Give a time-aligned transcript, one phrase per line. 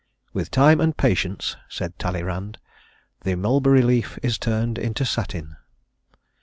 [0.33, 2.57] "With time and patience," said Talleyrand,
[3.23, 5.57] "the mulberry leaf is turned into satin."